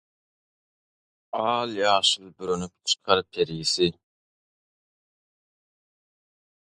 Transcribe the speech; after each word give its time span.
Al-ýaşyl 1.43 2.27
bürenip 2.37 2.73
çykar 2.87 3.19
perisi, 3.31 3.87